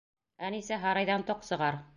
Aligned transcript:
Әнисә, 0.47 0.79
һарайҙан 0.87 1.29
тоҡ 1.31 1.49
сығар! 1.53 1.83